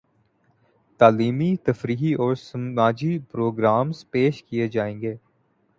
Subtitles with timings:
[0.99, 5.15] تعلیمی، تفریحی اور سماجی پرو گرامز پیش کیے جائیں گے